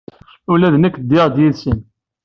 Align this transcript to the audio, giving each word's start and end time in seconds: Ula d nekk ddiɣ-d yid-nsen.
Ula 0.51 0.73
d 0.73 0.75
nekk 0.77 0.95
ddiɣ-d 1.01 1.35
yid-nsen. 1.41 1.79